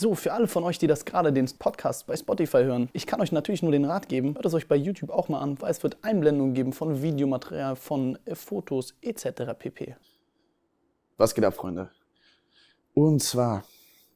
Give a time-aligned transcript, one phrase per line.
[0.00, 3.20] So, für alle von euch, die das gerade den Podcast bei Spotify hören, ich kann
[3.20, 5.72] euch natürlich nur den Rat geben, hört es euch bei YouTube auch mal an, weil
[5.72, 9.54] es wird Einblendungen geben von Videomaterial, von äh, Fotos etc.
[9.58, 9.96] pp.
[11.16, 11.90] Was geht ab, Freunde?
[12.94, 13.64] Und zwar,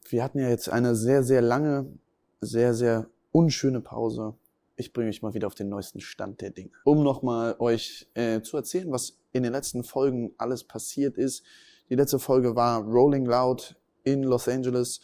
[0.07, 1.91] wir hatten ja jetzt eine sehr, sehr lange,
[2.39, 4.35] sehr, sehr unschöne Pause.
[4.77, 6.71] Ich bringe euch mal wieder auf den neuesten Stand der Dinge.
[6.85, 11.43] Um nochmal euch äh, zu erzählen, was in den letzten Folgen alles passiert ist.
[11.89, 13.75] Die letzte Folge war Rolling Loud
[14.05, 15.01] in Los Angeles.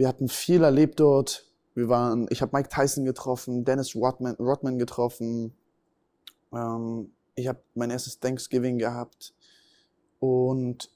[0.00, 1.44] Wir hatten viel erlebt dort.
[1.74, 5.52] Wir waren, ich habe Mike Tyson getroffen, Dennis Rodman, Rodman getroffen.
[6.54, 9.34] Ähm, ich habe mein erstes Thanksgiving gehabt
[10.18, 10.90] und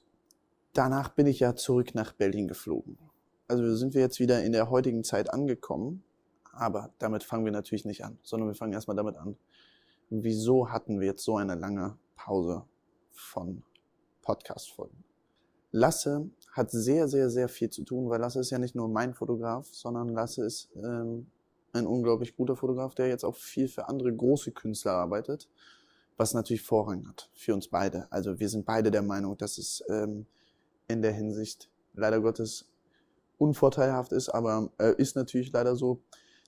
[0.73, 2.97] danach bin ich ja zurück nach Berlin geflogen.
[3.47, 6.03] Also sind wir jetzt wieder in der heutigen Zeit angekommen,
[6.51, 9.37] aber damit fangen wir natürlich nicht an, sondern wir fangen erstmal damit an.
[10.09, 12.65] Wieso hatten wir jetzt so eine lange Pause
[13.11, 13.61] von
[14.23, 15.03] Podcast-Folgen?
[15.75, 19.13] Lasse hat sehr, sehr, sehr viel zu tun, weil Lasse ist ja nicht nur mein
[19.13, 21.27] Fotograf, sondern Lasse ist ähm,
[21.73, 25.49] ein unglaublich guter Fotograf, der jetzt auch viel für andere große Künstler arbeitet,
[26.15, 28.09] was natürlich Vorrang hat für uns beide.
[28.09, 30.25] Also wir sind beide der Meinung, dass es ähm,
[30.87, 32.69] in der Hinsicht leider Gottes
[33.37, 36.01] unvorteilhaft ist, aber äh, ist natürlich leider so,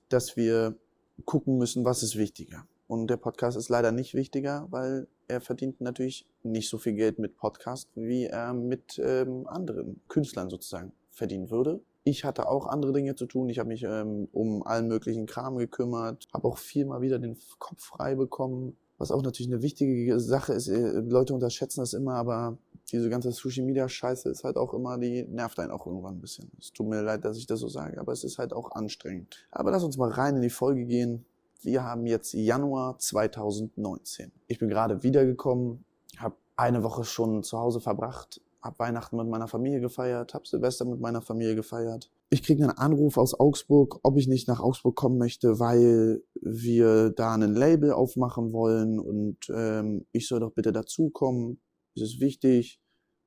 [0.07, 0.77] dass wir
[1.25, 2.65] gucken müssen, was ist wichtiger.
[2.88, 7.19] Und der Podcast ist leider nicht wichtiger, weil er verdient natürlich nicht so viel Geld
[7.19, 11.81] mit Podcast, wie er mit ähm, anderen Künstlern sozusagen verdienen würde.
[12.03, 13.49] Ich hatte auch andere Dinge zu tun.
[13.49, 17.38] Ich habe mich ähm, um allen möglichen Kram gekümmert, habe auch viel mal wieder den
[17.59, 20.69] Kopf frei bekommen, was auch natürlich eine wichtige Sache ist.
[20.69, 22.58] Äh, Leute unterschätzen das immer, aber
[22.93, 26.21] diese ganze Social Media Scheiße ist halt auch immer, die nervt einen auch irgendwann ein
[26.21, 26.49] bisschen.
[26.58, 29.45] Es tut mir leid, dass ich das so sage, aber es ist halt auch anstrengend.
[29.52, 31.25] Aber lass uns mal rein in die Folge gehen.
[31.61, 34.31] Wir haben jetzt Januar 2019.
[34.47, 35.83] Ich bin gerade wiedergekommen,
[36.17, 40.86] habe eine Woche schon zu Hause verbracht, habe Weihnachten mit meiner Familie gefeiert, habe Silvester
[40.86, 42.11] mit meiner Familie gefeiert.
[42.30, 47.09] Ich kriege einen Anruf aus Augsburg, ob ich nicht nach Augsburg kommen möchte, weil wir
[47.11, 51.60] da ein Label aufmachen wollen und ähm, ich soll doch bitte dazukommen.
[51.95, 52.80] Es ist wichtig.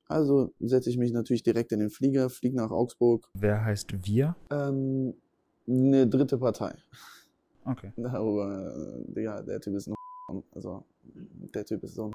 [0.06, 3.30] Also setze ich mich natürlich direkt in den Flieger, fliege nach Augsburg.
[3.34, 4.36] Wer heißt wir?
[4.50, 5.14] Ähm,
[5.66, 6.74] eine dritte Partei.
[7.64, 7.92] Okay.
[7.96, 8.74] Darüber,
[9.16, 9.94] äh, ja, der Typ ist ein
[10.54, 10.84] also
[11.54, 12.12] der Typ ist so ein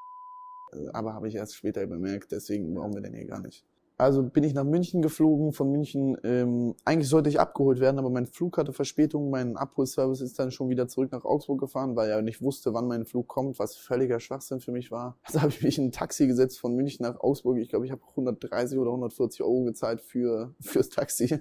[0.93, 3.65] aber habe ich erst später bemerkt, deswegen brauchen wir den hier gar nicht.
[3.97, 8.09] Also bin ich nach München geflogen, von München, ähm, eigentlich sollte ich abgeholt werden, aber
[8.09, 12.09] mein Flug hatte Verspätung, mein Abholservice ist dann schon wieder zurück nach Augsburg gefahren, weil
[12.09, 15.17] er nicht wusste, wann mein Flug kommt, was völliger Schwachsinn für mich war.
[15.23, 17.57] Also habe ich mich in ein Taxi gesetzt von München nach Augsburg.
[17.59, 21.39] Ich glaube, ich habe 130 oder 140 Euro gezahlt für, fürs Taxi,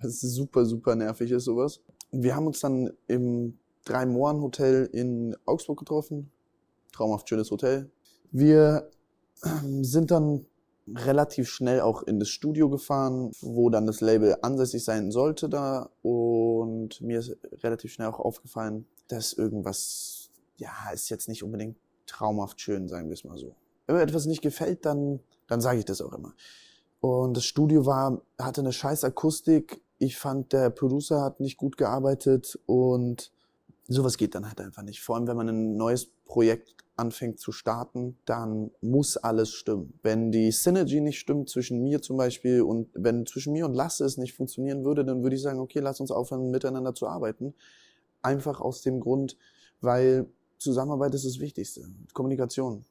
[0.00, 1.82] was super, super nervig ist, sowas.
[2.12, 6.30] Wir haben uns dann im Drei-Mohren-Hotel in Augsburg getroffen.
[6.92, 7.90] Traumhaft schönes Hotel.
[8.30, 8.90] Wir
[9.44, 10.46] ähm, sind dann
[10.94, 15.90] relativ schnell auch in das Studio gefahren, wo dann das Label ansässig sein sollte da.
[16.02, 21.76] Und mir ist relativ schnell auch aufgefallen, dass irgendwas, ja, ist jetzt nicht unbedingt
[22.06, 23.54] traumhaft schön, sagen wir es mal so.
[23.86, 26.34] Wenn mir etwas nicht gefällt, dann, dann sage ich das auch immer.
[27.00, 29.82] Und das Studio war, hatte eine scheiß Akustik.
[30.02, 33.30] Ich fand, der Producer hat nicht gut gearbeitet und
[33.86, 35.02] sowas geht dann halt einfach nicht.
[35.02, 39.92] Vor allem, wenn man ein neues Projekt anfängt zu starten, dann muss alles stimmen.
[40.02, 44.06] Wenn die Synergy nicht stimmt zwischen mir zum Beispiel und wenn zwischen mir und Lasse
[44.06, 47.52] es nicht funktionieren würde, dann würde ich sagen, okay, lass uns aufhören, miteinander zu arbeiten.
[48.22, 49.36] Einfach aus dem Grund,
[49.82, 51.82] weil Zusammenarbeit ist das Wichtigste.
[52.14, 52.86] Kommunikation.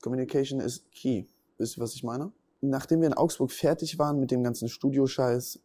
[0.00, 1.26] Communication ist key.
[1.58, 2.32] Wisst ihr, was ich meine?
[2.62, 5.60] Nachdem wir in Augsburg fertig waren mit dem ganzen Studioscheiß,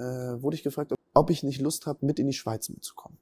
[0.00, 3.18] äh, wurde ich gefragt, ob ich nicht Lust habe, mit in die Schweiz mitzukommen.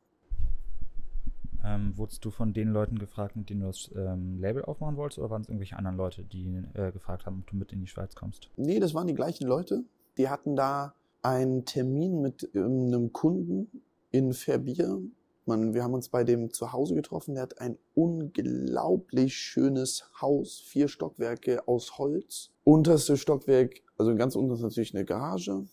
[1.64, 5.18] Ähm, wurdest du von den Leuten gefragt, mit denen du das ähm, Label aufmachen wolltest,
[5.18, 7.88] oder waren es irgendwelche anderen Leute, die äh, gefragt haben, ob du mit in die
[7.88, 8.48] Schweiz kommst?
[8.56, 9.84] Nee, das waren die gleichen Leute.
[10.16, 15.00] Die hatten da einen Termin mit einem Kunden in Verbier.
[15.46, 17.34] Man, wir haben uns bei dem zu Hause getroffen.
[17.34, 22.50] Der hat ein unglaublich schönes Haus, vier Stockwerke aus Holz.
[22.64, 25.66] Unterste Stockwerk, also ganz unten ist natürlich eine Garage.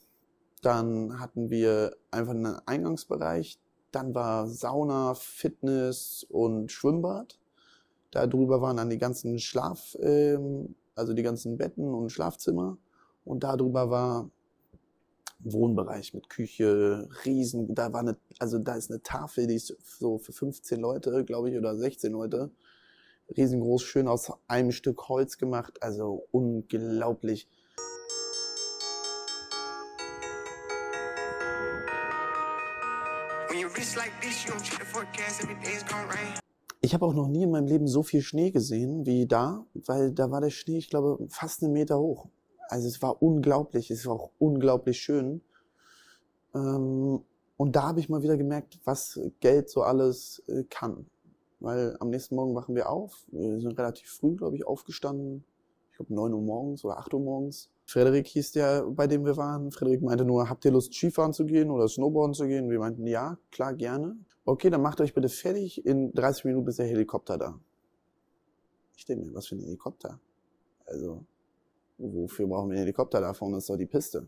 [0.65, 3.59] Dann hatten wir einfach einen Eingangsbereich,
[3.91, 7.39] dann war Sauna, Fitness und Schwimmbad.
[8.09, 12.79] Da drüber waren dann die ganzen Schlaf, ähm, also die ganzen Betten und Schlafzimmer.
[13.25, 14.31] Und da drüber war
[15.37, 20.17] Wohnbereich mit Küche, Riesen, da war eine, also da ist eine Tafel, die ist so
[20.17, 22.49] für 15 Leute, glaube ich, oder 16 Leute.
[23.37, 27.47] Riesengroß, schön aus einem Stück Holz gemacht, also unglaublich.
[36.81, 40.11] Ich habe auch noch nie in meinem Leben so viel Schnee gesehen wie da, weil
[40.11, 42.27] da war der Schnee, ich glaube, fast einen Meter hoch.
[42.67, 45.41] Also es war unglaublich, es war auch unglaublich schön.
[46.53, 47.23] Ähm,
[47.57, 51.05] und da habe ich mal wieder gemerkt, was Geld so alles äh, kann.
[51.61, 53.25] Weil am nächsten Morgen wachen wir auf.
[53.31, 55.45] Wir sind relativ früh, glaube ich, aufgestanden.
[55.91, 57.71] Ich glaube 9 Uhr morgens oder 8 Uhr morgens.
[57.85, 59.71] Frederik hieß der, bei dem wir waren.
[59.71, 62.69] Frederik meinte nur, habt ihr Lust, Skifahren zu gehen oder Snowboarden zu gehen?
[62.69, 64.17] Wir meinten, ja, klar, gerne.
[64.43, 65.85] Okay, dann macht euch bitte fertig.
[65.85, 67.59] In 30 Minuten ist der Helikopter da.
[68.97, 70.19] Ich denke mir, was für ein Helikopter?
[70.85, 71.23] Also,
[71.97, 73.21] wofür brauchen wir einen Helikopter?
[73.21, 74.27] Da vorne ist doch die Piste.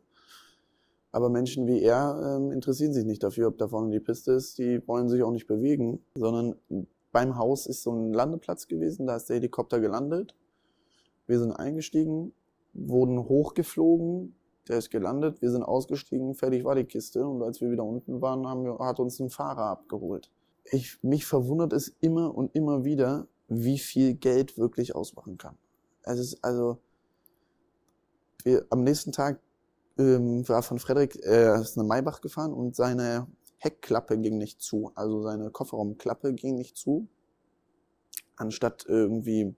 [1.11, 4.59] Aber Menschen wie er ähm, interessieren sich nicht dafür, ob da vorne die Piste ist.
[4.59, 6.55] Die wollen sich auch nicht bewegen, sondern
[7.11, 9.07] beim Haus ist so ein Landeplatz gewesen.
[9.07, 10.35] Da ist der Helikopter gelandet.
[11.25, 12.33] Wir sind eingestiegen,
[12.77, 14.35] wurden hochgeflogen.
[14.67, 15.41] Der ist gelandet.
[15.41, 16.35] Wir sind ausgestiegen.
[16.35, 17.25] Fertig war die Kiste.
[17.25, 20.31] Und als wir wieder unten waren, haben wir, hat uns ein Fahrer abgeholt.
[20.71, 25.57] Ich, mich verwundert es immer und immer wieder, wie viel Geld wirklich ausmachen kann.
[26.03, 26.79] Es ist also,
[28.43, 29.39] wir, am nächsten Tag
[29.97, 33.27] ähm, war von Frederik, er ist eine Maybach gefahren und seine
[33.59, 34.91] Heckklappe ging nicht zu.
[34.95, 37.07] Also seine Kofferraumklappe ging nicht zu.
[38.35, 39.55] Anstatt irgendwie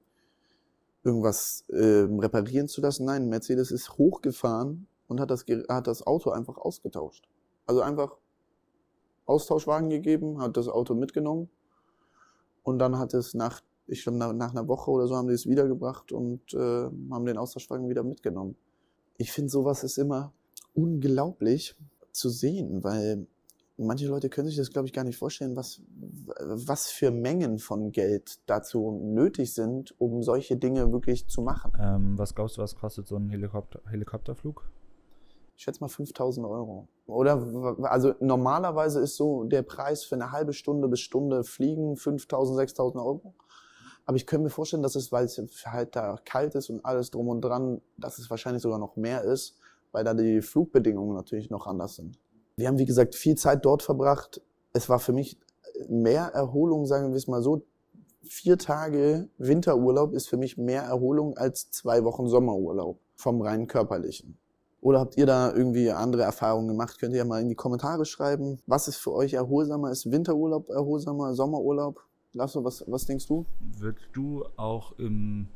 [1.04, 6.32] irgendwas äh, reparieren zu lassen, nein, Mercedes ist hochgefahren und hat das, hat das Auto
[6.32, 7.28] einfach ausgetauscht.
[7.66, 8.18] Also einfach
[9.26, 11.50] Austauschwagen gegeben, hat das Auto mitgenommen
[12.64, 15.48] und dann hat es nach, ich glaube, nach, einer Woche oder so haben die es
[15.48, 16.58] wiedergebracht und äh,
[17.12, 18.56] haben den Austauschwagen wieder mitgenommen
[19.20, 20.34] ich finde, sowas ist immer
[20.74, 21.76] unglaublich
[22.12, 23.28] zu sehen, weil
[23.80, 25.82] manche Leute können sich das, glaube ich, gar nicht vorstellen, was,
[26.38, 31.72] was für Mengen von Geld dazu nötig sind, um solche Dinge wirklich zu machen.
[31.80, 34.70] Ähm, was glaubst du, was kostet so ein Helikopter, Helikopterflug?
[35.56, 36.88] Ich schätze mal 5000 Euro.
[37.06, 42.58] Oder, also normalerweise ist so der Preis für eine halbe Stunde bis Stunde Fliegen 5000,
[42.58, 43.34] 6000 Euro.
[44.06, 47.12] Aber ich könnte mir vorstellen, dass es, weil es halt da kalt ist und alles
[47.12, 49.56] drum und dran, dass es wahrscheinlich sogar noch mehr ist,
[49.92, 52.18] weil da die Flugbedingungen natürlich noch anders sind.
[52.60, 54.42] Wir haben, wie gesagt, viel Zeit dort verbracht.
[54.74, 55.40] Es war für mich
[55.88, 57.64] mehr Erholung, sagen wir es mal so.
[58.22, 64.38] Vier Tage Winterurlaub ist für mich mehr Erholung als zwei Wochen Sommerurlaub vom rein körperlichen.
[64.82, 67.00] Oder habt ihr da irgendwie andere Erfahrungen gemacht?
[67.00, 68.60] Könnt ihr ja mal in die Kommentare schreiben.
[68.68, 69.92] Was ist für euch erholsamer?
[69.92, 71.34] Ist Winterurlaub erholsamer?
[71.34, 72.02] Sommerurlaub?
[72.34, 73.46] Lasso, was, was denkst du?
[73.78, 75.48] Würdest du auch im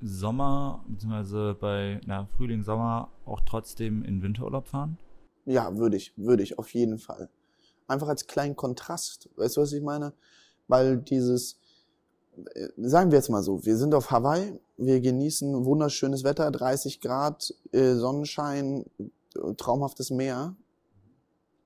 [0.00, 4.98] Sommer, beziehungsweise bei na, Frühling, Sommer auch trotzdem in Winterurlaub fahren?
[5.46, 7.28] Ja, würde ich, würde ich, auf jeden Fall.
[7.86, 9.28] Einfach als kleinen Kontrast.
[9.36, 10.12] Weißt du, was ich meine?
[10.68, 11.58] Weil dieses,
[12.54, 17.00] äh, sagen wir jetzt mal so, wir sind auf Hawaii, wir genießen wunderschönes Wetter, 30
[17.00, 18.84] Grad, äh, Sonnenschein,
[19.56, 20.56] traumhaftes Meer.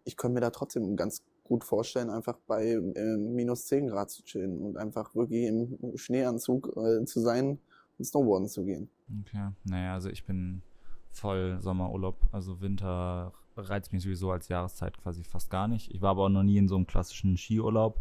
[0.04, 4.22] Ich könnte mir da trotzdem ganz gut vorstellen, einfach bei äh, minus 10 Grad zu
[4.24, 7.58] chillen und einfach wirklich im Schneeanzug äh, zu sein
[7.98, 8.88] und Snowboarden zu gehen.
[9.20, 10.62] Okay, naja, also ich bin
[11.10, 12.16] voll Sommerurlaub.
[12.32, 15.92] Also Winter reizt mich sowieso als Jahreszeit quasi fast gar nicht.
[15.94, 17.98] Ich war aber auch noch nie in so einem klassischen Skiurlaub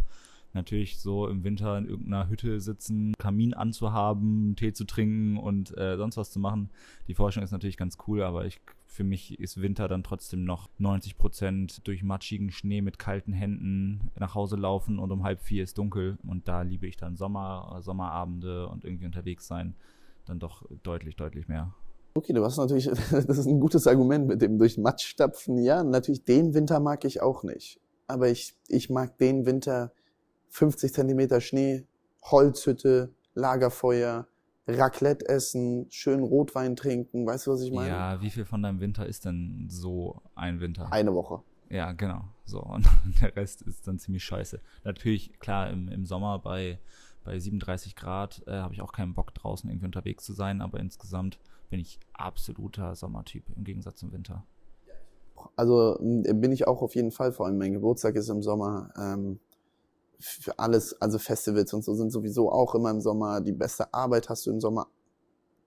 [0.53, 5.97] natürlich so im Winter in irgendeiner Hütte sitzen, Kamin anzuhaben, Tee zu trinken und äh,
[5.97, 6.69] sonst was zu machen.
[7.07, 10.69] Die Forschung ist natürlich ganz cool, aber ich, für mich ist Winter dann trotzdem noch
[10.79, 15.63] 90 Prozent durch matschigen Schnee mit kalten Händen nach Hause laufen und um halb vier
[15.63, 19.75] ist dunkel und da liebe ich dann Sommer, Sommerabende und irgendwie unterwegs sein
[20.27, 21.73] dann doch deutlich, deutlich mehr.
[22.17, 25.59] Okay, du hast natürlich, das ist ein gutes Argument mit dem durch Matsch stapfen.
[25.59, 27.79] Ja, natürlich den Winter mag ich auch nicht.
[28.07, 29.91] Aber ich, ich mag den Winter,
[30.49, 31.85] 50 Zentimeter Schnee,
[32.23, 34.25] Holzhütte, Lagerfeuer,
[34.67, 37.89] Raclette essen, schön Rotwein trinken, weißt du, was ich meine?
[37.89, 40.91] Ja, wie viel von deinem Winter ist denn so ein Winter?
[40.91, 41.41] Eine Woche.
[41.69, 42.25] Ja, genau.
[42.45, 42.87] So, und
[43.21, 44.59] der Rest ist dann ziemlich scheiße.
[44.83, 46.79] Natürlich, klar, im, im Sommer bei,
[47.23, 50.79] bei 37 Grad äh, habe ich auch keinen Bock draußen irgendwie unterwegs zu sein, aber
[50.79, 51.37] insgesamt
[51.69, 54.45] bin ich absoluter Sommertyp im Gegensatz zum Winter.
[55.55, 58.91] Also bin ich auch auf jeden Fall, vor allem mein Geburtstag ist im Sommer.
[58.97, 59.39] Ähm,
[60.19, 63.41] für alles, also Festivals und so sind sowieso auch immer im Sommer.
[63.41, 64.87] Die beste Arbeit hast du im Sommer.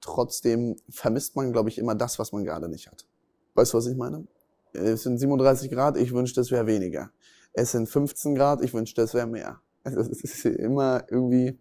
[0.00, 3.06] Trotzdem vermisst man, glaube ich, immer das, was man gerade nicht hat.
[3.54, 4.26] Weißt du, was ich meine?
[4.72, 7.10] Es sind 37 Grad, ich wünschte, es wäre weniger.
[7.52, 9.60] Es sind 15 Grad, ich wünschte, es wäre mehr.
[9.84, 11.58] Also es ist immer irgendwie,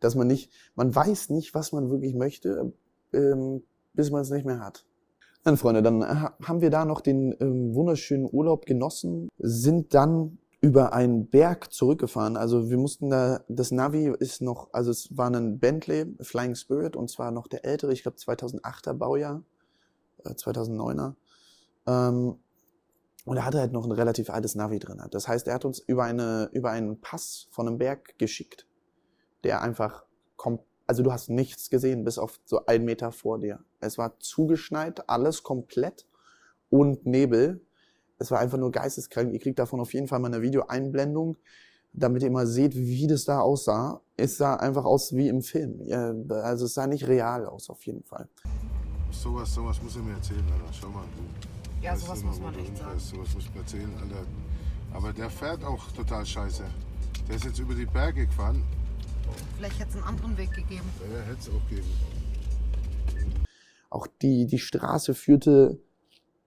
[0.00, 2.72] dass man nicht, man weiß nicht, was man wirklich möchte,
[3.12, 3.62] ähm,
[3.94, 4.84] bis man es nicht mehr hat.
[5.44, 10.94] Dann, Freunde, dann haben wir da noch den ähm, wunderschönen Urlaub genossen, sind dann über
[10.94, 12.38] einen Berg zurückgefahren.
[12.38, 16.96] Also wir mussten da, das Navi ist noch, also es war ein Bentley Flying Spirit
[16.96, 19.42] und zwar noch der ältere, ich glaube 2008er Baujahr,
[20.24, 21.14] äh, 2009er.
[21.86, 22.38] Ähm,
[23.26, 25.02] und er hatte halt noch ein relativ altes Navi drin.
[25.10, 28.66] Das heißt, er hat uns über eine, über einen Pass von einem Berg geschickt,
[29.44, 30.04] der einfach
[30.36, 33.60] kommt, also du hast nichts gesehen, bis auf so einen Meter vor dir.
[33.80, 36.06] Es war zugeschneit, alles komplett
[36.70, 37.60] und Nebel
[38.18, 39.32] es war einfach nur geisteskrank.
[39.32, 41.36] Ihr kriegt davon auf jeden Fall mal eine Videoeinblendung,
[41.92, 44.00] damit ihr mal seht, wie das da aussah.
[44.16, 45.80] Es sah einfach aus wie im Film.
[45.84, 48.28] Ja, also es sah nicht real aus, auf jeden Fall.
[49.10, 50.72] Sowas, sowas muss er mir erzählen, Alter.
[50.72, 51.04] Schau mal.
[51.16, 52.98] Du Ja, sowas muss man echt sagen.
[52.98, 54.24] Sowas muss ich mir erzählen, Alter.
[54.92, 56.64] Aber der fährt auch total scheiße.
[57.28, 58.62] Der ist jetzt über die Berge gefahren.
[59.56, 60.88] Vielleicht hätte es einen anderen Weg gegeben.
[61.12, 61.88] Ja, hätte es auch geben.
[63.90, 65.78] Auch die, die Straße führte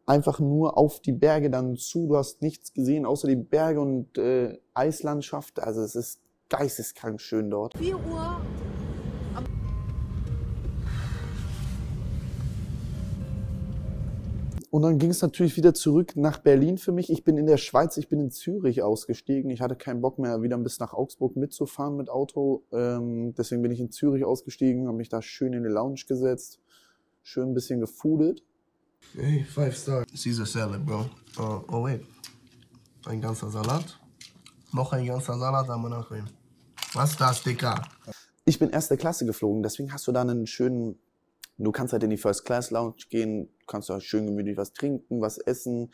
[0.06, 2.08] einfach nur auf die Berge dann zu.
[2.08, 5.60] Du hast nichts gesehen, außer die Berge und äh, Eislandschaft.
[5.60, 7.78] Also es ist geisteskrank schön dort.
[7.78, 8.42] 4 Uhr
[14.70, 17.10] Und dann ging es natürlich wieder zurück nach Berlin für mich.
[17.10, 19.50] Ich bin in der Schweiz, ich bin in Zürich ausgestiegen.
[19.50, 22.64] Ich hatte keinen Bock mehr, wieder bis nach Augsburg mitzufahren mit Auto.
[22.74, 26.60] Ähm, deswegen bin ich in Zürich ausgestiegen, habe mich da schön in die Lounge gesetzt,
[27.24, 28.44] schön ein bisschen gefoodet.
[29.14, 30.06] Hey, five star.
[30.06, 31.06] Caesar salad, bro.
[31.40, 32.02] Uh, oh wait.
[33.06, 33.98] Ein ganzer Salat.
[34.74, 36.30] Noch ein ganzer Salat am Nachhinein.
[36.94, 37.82] Was ist das, Dicker?
[38.44, 41.00] Ich bin erste Klasse geflogen, deswegen hast du da einen schönen,
[41.58, 45.22] du kannst halt in die First Class Lounge gehen, kannst da schön gemütlich was trinken,
[45.22, 45.92] was essen.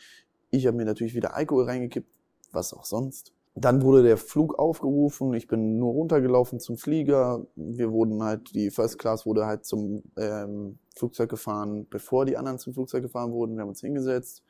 [0.50, 2.08] Ich habe mir natürlich wieder Alkohol reingekippt,
[2.52, 3.32] was auch sonst.
[3.56, 7.46] Dann wurde der Flug aufgerufen, ich bin nur runtergelaufen zum Flieger.
[7.54, 12.58] Wir wurden halt, die First Class wurde halt zum ähm, Flugzeug gefahren, bevor die anderen
[12.58, 13.54] zum Flugzeug gefahren wurden.
[13.54, 14.42] Wir haben uns hingesetzt.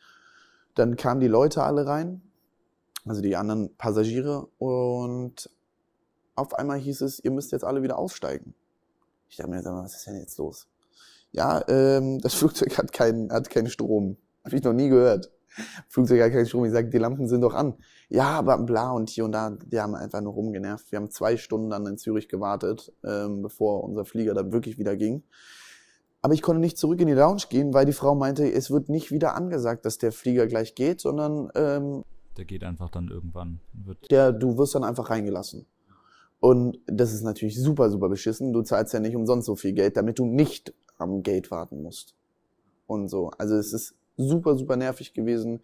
[0.74, 2.22] Dann kamen die Leute alle rein,
[3.04, 5.50] also die anderen Passagiere und
[6.34, 8.54] auf einmal hieß es, ihr müsst jetzt alle wieder aussteigen.
[9.28, 10.66] Ich dachte mir, was ist denn jetzt los?
[11.34, 14.16] Ja, ähm, das Flugzeug hat keinen, hat keinen Strom.
[14.44, 15.30] Habe ich noch nie gehört.
[15.88, 16.64] Flugzeug hat keinen Strom.
[16.64, 17.74] Ich sage, die Lampen sind doch an.
[18.08, 20.90] Ja, aber bla und hier und da, die haben einfach nur rumgenervt.
[20.90, 24.96] Wir haben zwei Stunden dann in Zürich gewartet, ähm, bevor unser Flieger dann wirklich wieder
[24.96, 25.22] ging.
[26.22, 28.88] Aber ich konnte nicht zurück in die Lounge gehen, weil die Frau meinte, es wird
[28.88, 32.02] nicht wieder angesagt, dass der Flieger gleich geht, sondern ähm,
[32.36, 33.60] Der geht einfach dann irgendwann.
[34.10, 35.66] Der, du wirst dann einfach reingelassen.
[36.40, 38.52] Und das ist natürlich super, super beschissen.
[38.52, 42.14] Du zahlst ja nicht umsonst so viel Geld, damit du nicht am Gate warten musst.
[42.86, 43.30] Und so.
[43.38, 45.60] Also es ist super, super nervig gewesen.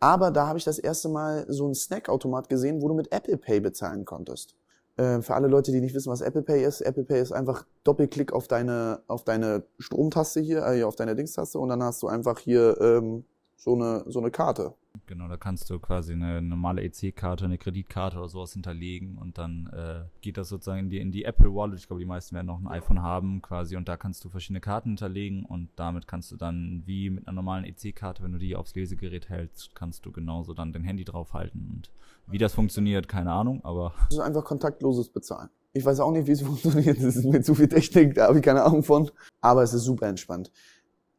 [0.00, 3.36] Aber da habe ich das erste Mal so einen Snackautomat gesehen, wo du mit Apple
[3.36, 4.54] Pay bezahlen konntest.
[4.96, 7.66] Äh, für alle Leute, die nicht wissen, was Apple Pay ist, Apple Pay ist einfach
[7.82, 12.06] Doppelklick auf deine, auf deine Stromtaste hier, äh, auf deine Dingstaste und dann hast du
[12.06, 13.24] einfach hier ähm,
[13.56, 14.74] so eine, so eine Karte.
[15.06, 19.66] Genau, da kannst du quasi eine normale EC-Karte, eine Kreditkarte oder sowas hinterlegen und dann
[19.72, 21.78] äh, geht das sozusagen in die, in die Apple Wallet.
[21.78, 24.60] Ich glaube, die meisten werden noch ein iPhone haben quasi und da kannst du verschiedene
[24.60, 28.56] Karten hinterlegen und damit kannst du dann wie mit einer normalen EC-Karte, wenn du die
[28.56, 31.90] aufs Lesegerät hältst, kannst du genauso dann dein Handy draufhalten und
[32.26, 35.50] wie das funktioniert, keine Ahnung, aber Das ist einfach kontaktloses Bezahlen.
[35.74, 36.98] Ich weiß auch nicht, wie es funktioniert.
[36.98, 39.10] Das ist mir zu viel Technik, da habe ich keine Ahnung von.
[39.40, 40.50] Aber es ist super entspannt.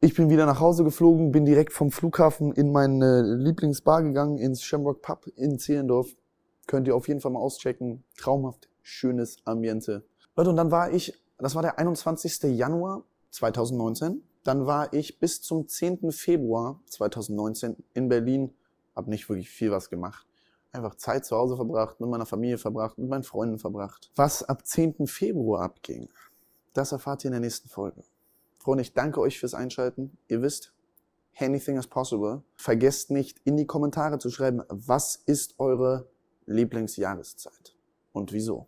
[0.00, 4.62] Ich bin wieder nach Hause geflogen, bin direkt vom Flughafen in meine Lieblingsbar gegangen, ins
[4.62, 6.14] Shamrock Pub in Zehlendorf.
[6.66, 8.04] Könnt ihr auf jeden Fall mal auschecken.
[8.18, 10.04] Traumhaft schönes Ambiente.
[10.36, 12.42] Leute, und dann war ich, das war der 21.
[12.56, 14.22] Januar 2019.
[14.44, 16.12] Dann war ich bis zum 10.
[16.12, 18.52] Februar 2019 in Berlin.
[18.94, 20.26] Hab nicht wirklich viel was gemacht
[20.76, 24.10] einfach Zeit zu Hause verbracht, mit meiner Familie verbracht, mit meinen Freunden verbracht.
[24.14, 25.06] Was ab 10.
[25.06, 26.08] Februar abging,
[26.74, 28.02] das erfahrt ihr in der nächsten Folge.
[28.66, 30.18] Freunde, ich danke euch fürs Einschalten.
[30.26, 30.74] Ihr wisst,
[31.38, 32.42] anything is possible.
[32.56, 36.10] Vergesst nicht, in die Kommentare zu schreiben, was ist eure
[36.46, 37.76] Lieblingsjahreszeit
[38.10, 38.66] und wieso.